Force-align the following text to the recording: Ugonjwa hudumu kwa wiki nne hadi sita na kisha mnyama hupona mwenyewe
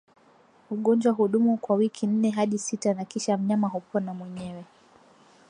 Ugonjwa 0.71 1.11
hudumu 1.13 1.57
kwa 1.57 1.75
wiki 1.75 2.07
nne 2.07 2.29
hadi 2.29 2.57
sita 2.57 2.93
na 2.93 3.05
kisha 3.05 3.37
mnyama 3.37 3.67
hupona 3.67 4.13
mwenyewe 4.13 4.65